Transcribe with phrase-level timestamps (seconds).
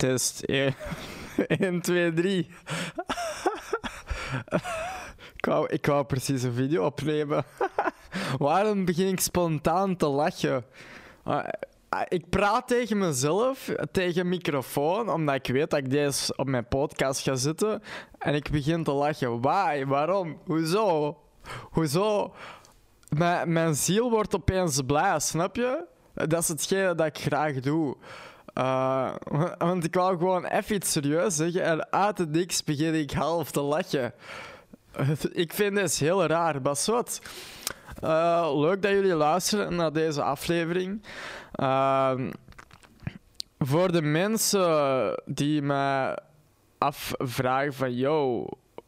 [0.00, 0.74] Test 1,
[1.46, 2.48] 1 2, 3.
[5.36, 7.44] ik, wou, ik precies een video opnemen.
[8.38, 10.64] Waarom begin ik spontaan te lachen?
[11.22, 11.48] Ah,
[11.88, 16.68] ah, ik praat tegen mezelf, tegen microfoon, omdat ik weet dat ik deze op mijn
[16.68, 17.82] podcast ga zitten.
[18.18, 19.40] En ik begin te lachen.
[19.40, 19.84] Why?
[19.84, 20.38] Waarom?
[20.44, 21.16] Hoezo?
[21.70, 22.34] Hoezo?
[23.08, 25.84] Mijn, mijn ziel wordt opeens blij, snap je?
[26.14, 27.96] Dat is hetgeen dat ik graag doe.
[28.54, 29.14] Uh,
[29.58, 33.50] want ik wou gewoon even iets serieus zeggen en uit het niks begin ik half
[33.50, 34.12] te lachen.
[35.32, 37.20] Ik vind het heel raar, maar wat.
[38.04, 41.02] Uh, leuk dat jullie luisteren naar deze aflevering.
[41.54, 42.12] Uh,
[43.58, 46.18] voor de mensen die mij
[46.78, 47.94] afvragen van...
[47.94, 48.46] Yo,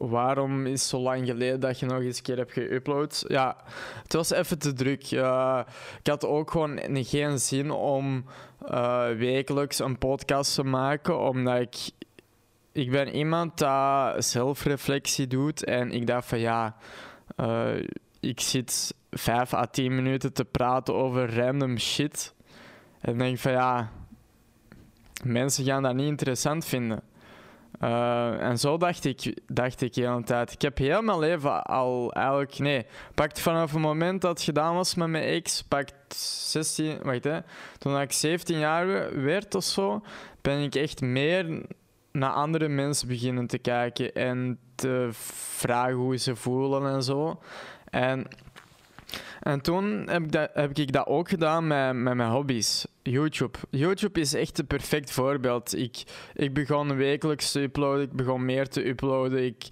[0.09, 3.24] waarom is het zo lang geleden dat je nog eens een keer hebt geüpload?
[3.27, 3.56] Ja,
[4.02, 5.10] het was even te druk.
[5.10, 8.24] Ik had ook gewoon geen zin om
[8.70, 11.77] uh, wekelijks een podcast te maken, omdat ik...
[12.73, 16.77] Ik ben iemand dat zelfreflectie doet en ik dacht van ja...
[17.37, 17.87] Uh,
[18.21, 22.34] ik zit 5 à 10 minuten te praten over random shit.
[23.01, 23.90] En denk van ja,
[25.24, 27.02] mensen gaan dat niet interessant vinden.
[27.85, 30.52] Uh, en zo dacht ik, dacht ik de hele tijd.
[30.52, 34.74] Ik heb heel mijn leven al eigenlijk, nee, pakt vanaf het moment dat het gedaan
[34.74, 37.39] was met mijn ex, pakt 16, wacht hè,
[37.79, 40.02] toen ik 17 jaar werd of zo,
[40.41, 41.66] ben ik echt meer
[42.13, 47.41] naar andere mensen beginnen te kijken en te vragen hoe ze voelen en zo.
[47.91, 48.27] En
[49.43, 52.87] en toen heb ik dat, heb ik dat ook gedaan met, met mijn hobby's.
[53.02, 53.59] YouTube.
[53.71, 55.76] YouTube is echt een perfect voorbeeld.
[55.76, 56.02] Ik,
[56.34, 59.45] ik begon wekelijks te uploaden, ik begon meer te uploaden.
[59.45, 59.65] Ik,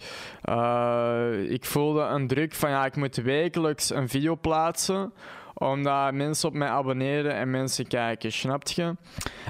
[0.45, 5.13] uh, ik voelde een druk van ja, ik moet wekelijks een video plaatsen
[5.55, 8.97] omdat mensen op mij abonneren en mensen kijken, snap je?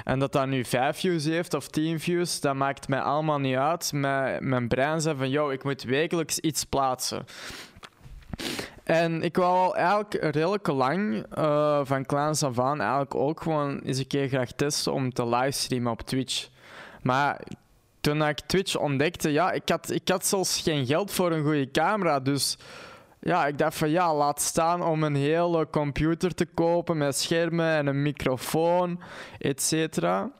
[0.04, 3.56] En dat dat nu 5 views heeft of 10 views, dat maakt mij allemaal niet
[3.56, 3.92] uit.
[3.92, 7.24] Mijn, mijn brein zei van, yo, ik moet wekelijks iets plaatsen.
[8.90, 13.78] En ik wou al eigenlijk redelijk lang, uh, van kleins af aan, eigenlijk ook gewoon
[13.78, 16.48] eens een keer graag testen om te livestreamen op Twitch.
[17.02, 17.40] Maar
[18.00, 21.70] toen ik Twitch ontdekte, ja, ik had, ik had zelfs geen geld voor een goede
[21.70, 22.20] camera.
[22.20, 22.58] Dus
[23.20, 27.66] ja, ik dacht van ja, laat staan om een hele computer te kopen met schermen
[27.66, 29.00] en een microfoon,
[29.38, 30.30] et cetera.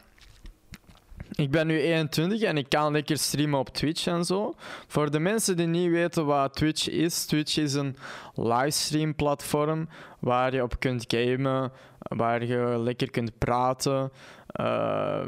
[1.33, 4.55] Ik ben nu 21 en ik kan lekker streamen op Twitch en zo.
[4.87, 7.97] Voor de mensen die niet weten wat Twitch is, Twitch is een
[8.35, 14.13] livestream platform waar je op kunt gamen, waar je lekker kunt praten.
[14.61, 15.27] Uh,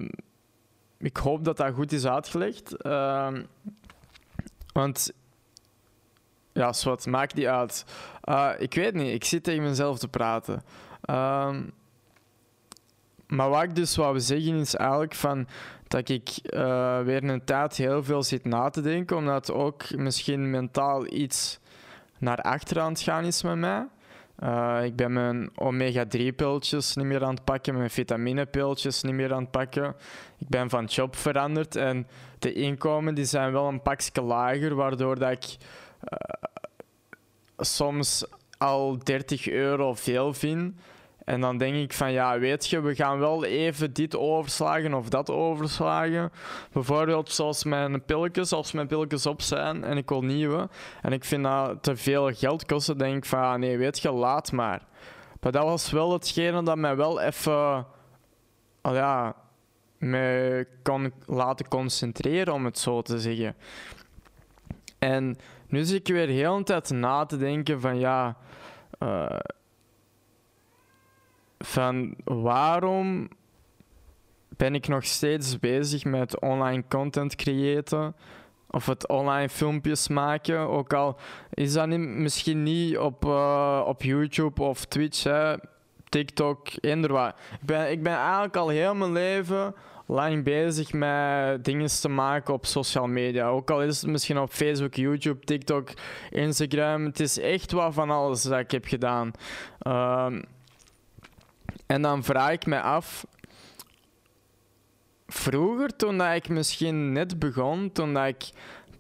[0.99, 2.75] ik hoop dat dat goed is uitgelegd.
[2.87, 3.33] Uh,
[4.73, 5.13] want
[6.53, 7.85] ja, wat maakt die uit.
[8.25, 10.63] Uh, ik weet niet, ik zit tegen mezelf te praten.
[11.03, 11.63] Ehm,
[13.27, 15.47] maar wat ik dus wou zeggen is eigenlijk van
[15.93, 20.51] dat ik uh, weer een tijd heel veel zit na te denken, omdat ook misschien
[20.51, 21.59] mentaal iets
[22.19, 23.87] naar achter aan het gaan is met mij.
[24.43, 29.43] Uh, ik ben mijn omega-3-pilletjes niet meer aan het pakken, mijn vitaminepilletjes niet meer aan
[29.43, 29.95] het pakken.
[30.39, 32.07] Ik ben van job veranderd en
[32.39, 35.45] de inkomen die zijn wel een pakje lager, waardoor dat ik
[36.13, 36.19] uh,
[37.57, 38.25] soms
[38.59, 40.75] al 30 euro veel vind.
[41.33, 45.09] En dan denk ik van ja, weet je, we gaan wel even dit overslagen of
[45.09, 46.33] dat overslagen.
[46.73, 50.69] Bijvoorbeeld zoals mijn pilletjes, als mijn pilletjes op zijn en ik wil nieuwe.
[51.03, 54.11] En ik vind dat te veel geld kosten, denk ik van ja, nee, weet je,
[54.11, 54.83] laat maar.
[55.41, 57.87] Maar dat was wel hetgene dat mij wel even,
[58.83, 59.35] oh ja,
[59.99, 63.57] me kon laten concentreren, om het zo te zeggen.
[64.99, 65.39] En
[65.69, 68.37] nu zit ik weer heel een tijd na te denken van ja...
[69.03, 69.39] Uh,
[71.63, 73.29] van waarom
[74.57, 78.15] ben ik nog steeds bezig met online content creëren
[78.71, 80.59] of het online filmpjes maken.
[80.59, 81.17] Ook al
[81.55, 85.55] is dat niet, misschien niet op, uh, op YouTube of Twitch, hè,
[86.09, 87.35] TikTok, eender wat.
[87.61, 89.75] Ik ben, ik ben eigenlijk al heel mijn leven
[90.07, 93.49] lang bezig met dingen te maken op social media.
[93.49, 95.89] Ook al is het misschien op Facebook, YouTube, TikTok,
[96.31, 97.05] Instagram.
[97.05, 99.31] Het is echt wat van alles dat ik heb gedaan.
[99.87, 100.27] Uh,
[101.93, 103.27] en dan vraag ik me af,
[105.27, 108.51] vroeger toen ik misschien net begon, toen dat ik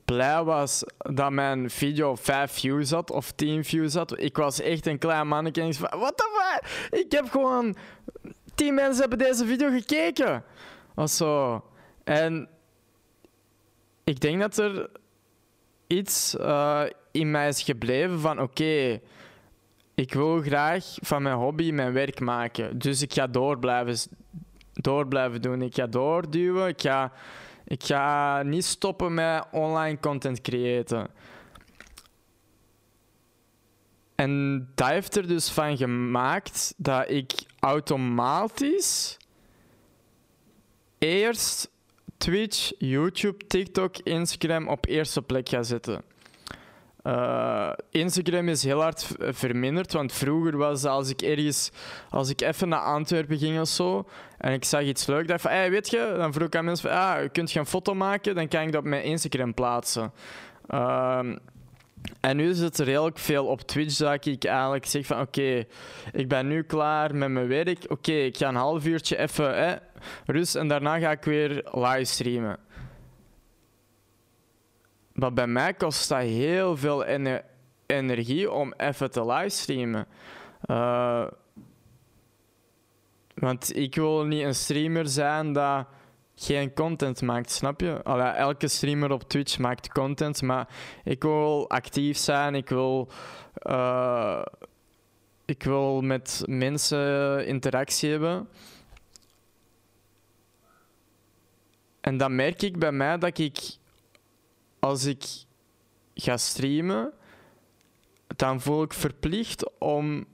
[0.05, 4.87] blij was dat mijn video 5 views had of 10 views had, ik was echt
[4.87, 7.01] een klein mannetje ik van, what the fuck?
[7.01, 7.77] Ik heb gewoon,
[8.55, 10.45] 10 mensen hebben deze video gekeken.
[10.95, 11.65] Of zo.
[12.05, 12.49] En
[14.05, 14.91] ik denk dat er
[15.87, 19.01] iets uh, in mij is gebleven van, oké,
[19.95, 22.79] ik wil graag van mijn hobby mijn werk maken.
[22.79, 23.97] Dus ik ga door blijven
[24.73, 25.63] door blijven doen.
[25.63, 26.69] Ik ga doorduwen.
[26.69, 27.13] Ik ga,
[27.65, 31.09] ik ga niet stoppen met online content creëren.
[34.15, 39.17] En dat heeft er dus van gemaakt dat ik automatisch
[40.99, 41.71] eerst
[42.17, 46.03] Twitch, YouTube, TikTok, Instagram op eerste plek ga zetten.
[47.05, 51.71] Uh, Instagram is heel hard verminderd, want vroeger was als ik ergens,
[52.11, 54.09] als ik even naar Antwerpen ging of zo,
[54.39, 56.99] en ik zag iets leuk, van, hey, weet je, dan vroeg ik aan mensen van,
[56.99, 60.13] ah, kunt je een foto maken, dan kan ik dat op mijn Instagram plaatsen.
[60.69, 61.19] Uh,
[62.21, 65.65] en nu is het redelijk veel op Twitch dat ik eigenlijk zeg van oké,
[66.13, 67.85] ik ben nu klaar met mijn werk.
[67.89, 69.81] Oké, ik ga een half uurtje even
[70.27, 72.59] rust en daarna ga ik weer livestreamen.
[75.23, 77.05] Maar bij mij kost dat heel veel
[77.87, 80.07] energie om even te livestreamen.
[80.67, 81.27] Uh,
[83.35, 85.87] want ik wil niet een streamer zijn dat
[86.35, 88.03] geen content maakt, snap je?
[88.03, 90.69] Allee, elke streamer op Twitch maakt content, maar
[91.05, 93.09] ik wil actief zijn, ik wil,
[93.63, 94.43] uh,
[95.45, 98.49] ik wil met mensen interactie hebben.
[102.01, 103.81] En dan merk ik bij mij dat ik,
[104.85, 105.25] als ik
[106.15, 107.13] ga streamen,
[108.37, 110.27] dan voel ik verplicht om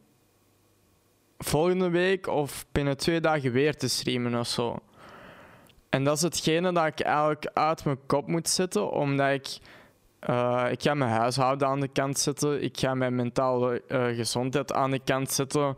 [1.38, 4.78] volgende week of binnen twee dagen weer te streamen of zo.
[5.88, 9.58] En dat is hetgene dat ik eigenlijk uit mijn kop moet zetten, omdat ik...
[10.28, 12.62] Uh, ik ga mijn huishouden aan de kant zetten.
[12.62, 15.76] Ik ga mijn mentale uh, gezondheid aan de kant zetten.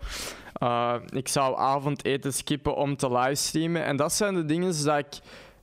[0.63, 3.85] Uh, ik zou avondeten skippen om te livestreamen.
[3.85, 5.19] En dat zijn de dingen die ik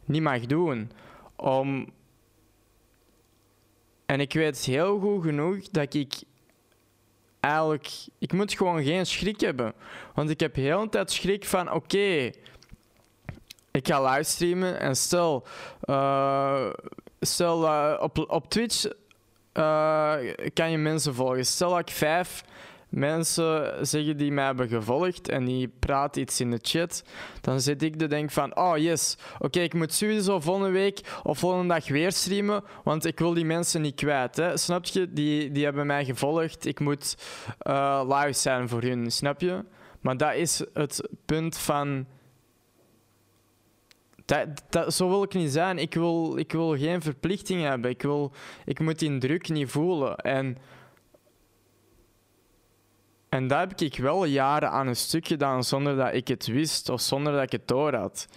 [0.05, 0.91] niet mag doen.
[1.35, 1.95] Om...
[4.07, 6.13] En ik weet heel goed genoeg dat ik
[7.39, 7.89] eigenlijk...
[8.17, 9.73] Ik moet gewoon geen schrik hebben.
[10.13, 11.71] Want ik heb heel de tijd schrik van...
[11.71, 12.31] Oké,
[13.71, 15.45] ik ga livestreamen en stel,
[15.85, 16.69] uh,
[17.19, 18.85] stel uh, op, op Twitch
[19.53, 20.15] uh,
[20.53, 21.45] kan je mensen volgen.
[21.45, 22.43] Stel dat ik vijf
[22.89, 27.03] mensen zeggen die mij hebben gevolgd en die praten iets in de chat,
[27.41, 31.39] dan zit ik te denken van, oh yes, oké, ik moet sowieso volgende week of
[31.39, 34.35] volgende dag weer streamen, want ik wil die mensen niet kwijt.
[34.35, 34.57] Hè?
[34.57, 35.13] Snap je?
[35.13, 37.15] Die, die hebben mij gevolgd, ik moet
[38.07, 39.63] live zijn voor hun, snap je?
[40.01, 42.05] Maar dat is het punt van
[44.27, 45.77] dat, dat, zo wil ik niet zijn.
[45.77, 47.91] Ik wil, ik wil geen verplichting hebben.
[47.91, 48.31] Ik, wil,
[48.65, 50.15] ik moet die druk niet voelen.
[50.15, 50.57] En,
[53.37, 56.89] en dat heb ik wel jaren aan een stuk gedaan zonder dat ik het wist
[56.89, 58.27] of zonder dat ik het door had.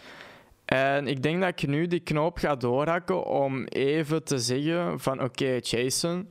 [0.65, 5.23] En ik denk dat ik nu die knoop ga doorhakken om even te zeggen van
[5.23, 6.29] oké, Jason,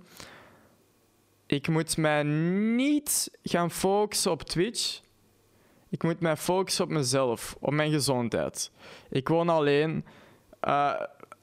[1.45, 5.01] ik moet mij niet gaan focussen op Twitch.
[5.89, 8.71] Ik moet mij focussen op mezelf, op mijn gezondheid.
[9.09, 10.05] Ik woon alleen.
[10.67, 10.93] Uh,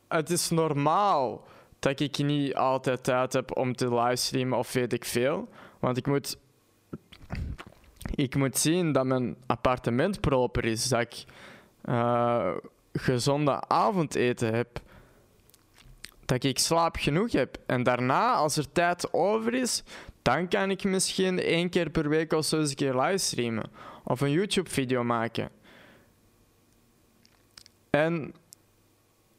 [0.09, 1.45] het is normaal
[1.79, 5.49] dat ik niet altijd tijd heb om te livestreamen of weet ik veel.
[5.79, 6.39] Want ik moet,
[8.17, 10.89] ik moet zien dat mijn appartement proper is.
[10.89, 11.25] Dat ik
[11.85, 12.55] uh,
[12.93, 14.81] gezonde avondeten heb.
[16.25, 17.59] Dat ik slaap genoeg heb.
[17.67, 19.83] En daarna, als er tijd over is,
[20.23, 23.71] dan kan ik misschien één keer per week of zo eens een keer livestreamen
[24.05, 25.51] of een YouTube-video maken.
[27.91, 28.35] En,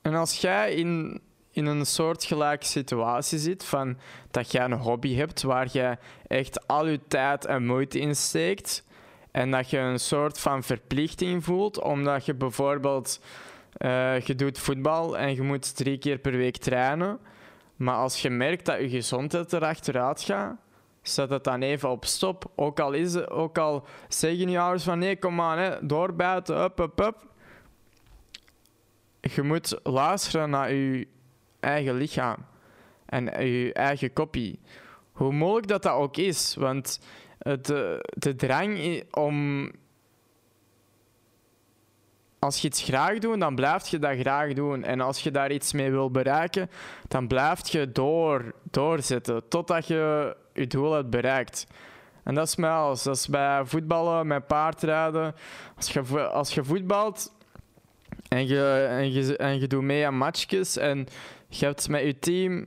[0.01, 1.21] en als jij in,
[1.57, 3.97] in een soortgelijke situatie zit, van
[4.31, 5.97] dat jij een hobby hebt waar je
[6.27, 8.85] echt al je tijd en moeite in steekt,
[9.31, 13.19] en dat je een soort van verplichting voelt, omdat je bijvoorbeeld
[13.77, 17.19] uh, je doet voetbal en je moet drie keer per week trainen,
[17.75, 20.55] maar als je merkt dat je gezondheid erachteruit gaat,
[21.01, 22.51] zet het dan even op stop.
[22.55, 26.63] Ook al, is het, ook al zeggen je ouders van nee, kom aan, hè, doorbijten,
[26.63, 27.25] up, up, up.
[29.21, 31.07] Je moet luisteren naar je
[31.67, 32.45] eigen lichaam
[33.05, 34.59] en je eigen kopie.
[35.11, 36.99] Hoe moeilijk dat dat ook is, want
[37.37, 39.69] de, de drang om
[42.39, 44.83] als je iets graag doet, dan blijf je dat graag doen.
[44.83, 46.69] En als je daar iets mee wil bereiken,
[47.07, 51.67] dan blijf je door, doorzetten totdat je je doel hebt bereikt.
[52.23, 53.03] En dat is mij alles.
[53.03, 55.35] Dat is bij voetballen, met paardrijden.
[55.75, 57.33] Als je, als je voetbalt
[58.27, 61.07] en je, en, je, en je doet mee aan matchjes en
[61.47, 62.65] je hebt met je team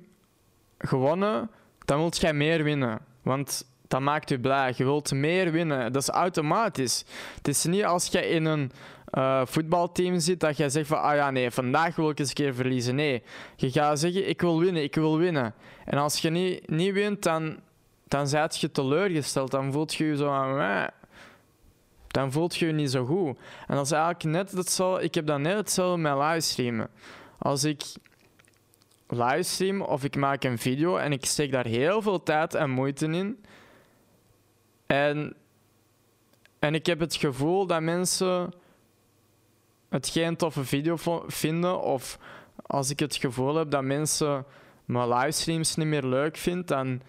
[0.79, 1.51] gewonnen,
[1.85, 2.99] dan wilt jij meer winnen.
[3.23, 4.75] Want dat maakt je blij.
[4.77, 5.93] Je wilt meer winnen.
[5.93, 7.05] Dat is automatisch.
[7.37, 8.73] Het is niet als je in een
[9.13, 12.35] uh, voetbalteam zit, dat jij zegt van, ah ja, nee, vandaag wil ik eens een
[12.35, 12.95] keer verliezen.
[12.95, 13.23] Nee,
[13.57, 15.55] je gaat zeggen, ik wil winnen, ik wil winnen.
[15.85, 17.59] En als je niet, niet wint, dan,
[18.09, 19.51] dan je teleurgesteld.
[19.51, 20.91] Dan voelt je je zo aan,
[22.07, 23.39] Dan voelt je je niet zo goed.
[23.67, 25.05] En dat is eigenlijk net hetzelfde.
[25.05, 26.89] Ik heb dan net hetzelfde met livestreamen.
[27.39, 27.83] Als ik
[29.11, 33.07] livestream of ik maak een video en ik steek daar heel veel tijd en moeite
[33.07, 33.45] in.
[34.87, 35.37] En,
[36.59, 38.53] en ik heb het gevoel dat mensen
[39.89, 41.81] het geen toffe video vinden.
[41.81, 42.19] Of
[42.67, 44.45] als ik het gevoel heb dat mensen
[44.85, 47.03] mijn livestreams niet meer leuk vinden, dan,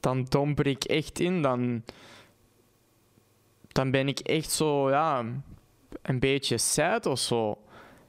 [0.00, 1.42] dan domper ik echt in.
[1.42, 1.84] Dan,
[3.68, 5.24] dan ben ik echt zo, ja,
[6.02, 7.58] een beetje sad of zo.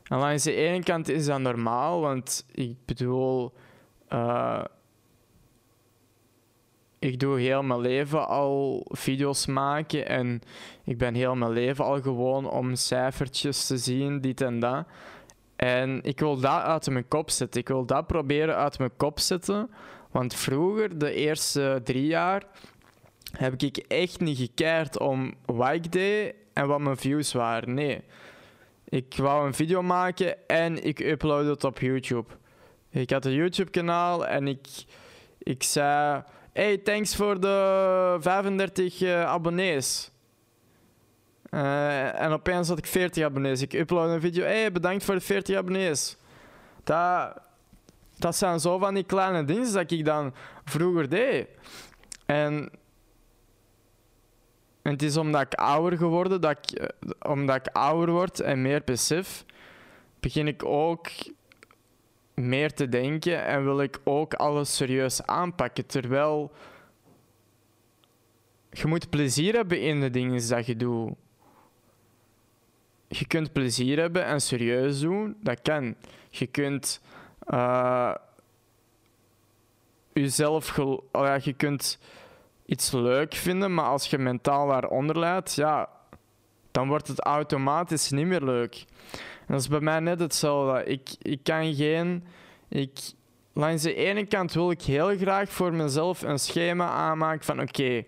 [0.10, 3.54] En langs de ene kant is dat normaal, want ik bedoel,
[4.14, 4.64] uh,
[7.00, 10.42] ik doe heel mijn leven al video's maken en
[10.84, 14.86] ik ben heel mijn leven al gewoon om cijfertjes te zien, dit en dat.
[15.56, 17.62] En ik wil dat uit mijn kop zetten.
[17.62, 19.70] Ik wil dat proberen uit mijn kop zetten.
[20.12, 22.44] Want vroeger, de eerste drie jaar,
[23.32, 27.74] heb ik echt niet gekeerd om wat ik deed en wat mijn views waren.
[27.74, 28.04] Nee.
[28.90, 32.34] Ik wou een video maken en ik uploadde het op YouTube.
[32.90, 34.68] Ik had een YouTube-kanaal en ik,
[35.38, 40.12] ik zei: Hey, thanks voor de 35 uh, eh, abonnees.
[41.52, 43.62] Uh, en opeens had ik 40 abonnees.
[43.62, 44.44] Ik upload een video.
[44.44, 46.18] Hey, bedankt voor de 40 abonnees.
[46.84, 47.42] Dat,
[48.18, 50.34] dat zijn zo van die kleine dingen dat ik dan
[50.66, 51.48] vroeger deed.
[52.26, 52.72] En,
[54.90, 56.88] en het is omdat ik ouder geworden, dat ik, eh,
[57.32, 59.46] omdat ik ouder word en meer besef,
[60.20, 61.08] begin ik ook
[62.34, 65.86] meer te denken en wil ik ook alles serieus aanpakken.
[65.86, 66.52] Terwijl
[68.72, 71.14] je moet plezier hebben in de dingen dat je doet
[73.08, 75.96] je kunt plezier hebben en serieus doen, dat kan.
[76.30, 77.02] Je kunt
[77.48, 78.16] uh,
[80.14, 82.00] jezelf, oh ja, je kunt
[82.70, 85.90] iets leuk vinden, maar als je mentaal daaronder leidt, ja,
[86.72, 88.86] dan wordt het automatisch niet meer leuk.
[89.12, 90.84] En dat is bij mij net hetzelfde.
[90.84, 92.24] Ik, ik kan geen.
[92.68, 93.00] Ik,
[93.54, 98.04] langs de ene kant wil ik heel graag voor mezelf een schema aanmaken van oké,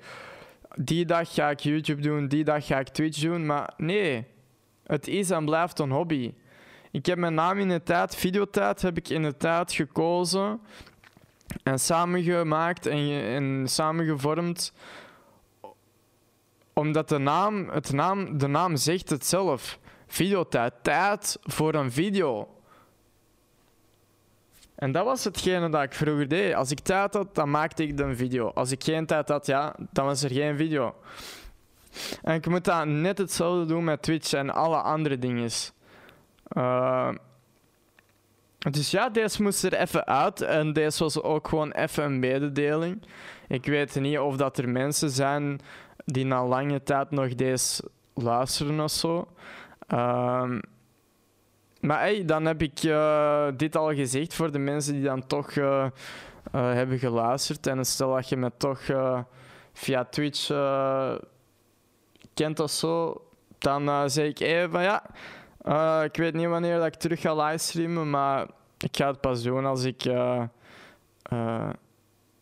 [0.76, 4.26] die dag ga ik YouTube doen, die dag ga ik Twitch doen, maar nee.
[4.84, 6.34] Het is en blijft een hobby.
[6.92, 10.60] Ik heb mijn naam in de tijd, videotijd, heb ik in de tijd gekozen
[11.64, 14.74] en samengemaakt en, en samengevormd.
[16.74, 19.80] Omdat de naam, het naam, de naam zegt het zelf.
[20.08, 22.48] Videotijd, tijd voor een video.
[24.76, 26.54] En dat was hetgene dat ik vroeger deed.
[26.54, 28.48] Als ik tijd had, dan maakte ik een video.
[28.48, 30.96] Als ik geen tijd had, ja, dan was er geen video.
[32.22, 35.50] En ik moet dat net hetzelfde doen met Twitch en alle andere dingen.
[36.58, 37.10] Uh,
[38.70, 40.42] dus ja, deze moest er even uit.
[40.42, 43.04] En deze was ook gewoon even een mededeling.
[43.48, 45.60] Ik weet niet of dat er mensen zijn
[46.06, 49.28] die na lange tijd nog deze luisteren of zo.
[49.94, 50.50] Uh,
[51.80, 55.56] maar hey, dan heb ik uh, dit al gezegd voor de mensen die dan toch
[55.56, 55.88] uh,
[56.52, 57.68] hebben geluisterd.
[57.68, 58.82] En stel dat je me toch
[59.74, 60.48] via Twitch
[62.34, 63.26] kent of zo,
[63.58, 65.04] dan zeg ik even van ja,
[65.66, 69.44] uh, ik weet niet wanneer dat ik terug ga livestreamen, maar ik ga het pas
[69.44, 70.44] doen als ik uh,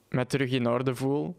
[0.10, 1.36] me terug in orde voel.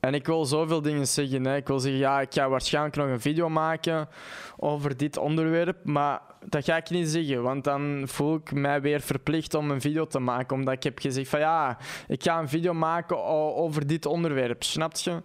[0.00, 1.46] En ik wil zoveel dingen zeggen.
[1.46, 1.56] Hè.
[1.56, 4.08] Ik wil zeggen, ja, ik ga waarschijnlijk nog een video maken
[4.56, 5.84] over dit onderwerp.
[5.84, 9.80] Maar dat ga ik niet zeggen, want dan voel ik mij weer verplicht om een
[9.80, 10.56] video te maken.
[10.56, 13.24] Omdat ik heb gezegd van ja, ik ga een video maken
[13.54, 14.62] over dit onderwerp.
[14.62, 15.22] Snap je?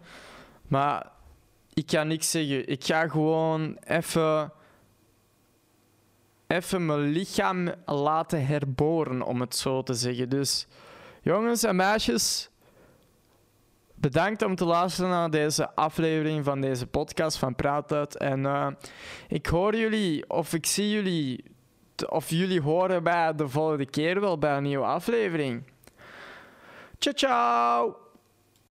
[0.68, 1.08] Maar
[1.74, 2.68] ik ga niks zeggen.
[2.68, 4.52] Ik ga gewoon even.
[6.54, 10.30] Even mijn lichaam laten herboren, om het zo te zeggen.
[10.30, 10.68] Dus
[11.22, 12.50] jongens en meisjes,
[13.96, 18.18] bedankt om te luisteren naar deze aflevering van deze podcast van Praat Uit.
[18.18, 18.68] En uh,
[19.28, 21.44] ik hoor jullie, of ik zie jullie,
[22.10, 25.64] of jullie horen bij de volgende keer wel bij een nieuwe aflevering.
[27.00, 28.03] Ciao, ciao!